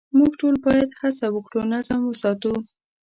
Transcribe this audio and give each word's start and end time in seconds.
موږ 0.17 0.31
ټول 0.41 0.55
باید 0.65 0.89
هڅه 1.01 1.25
وکړو 1.31 1.61
نظم 1.73 1.99
وساتو. 2.05 2.53